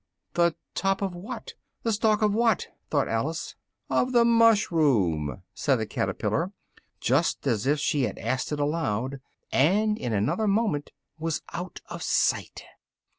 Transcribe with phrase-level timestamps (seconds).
[0.33, 1.53] "The top of what?
[1.83, 3.53] the stalk of what?" thought Alice.
[3.87, 6.53] "Of the mushroom," said the caterpillar,
[6.99, 12.01] just as if she had asked it aloud, and in another moment was out of
[12.01, 12.63] sight.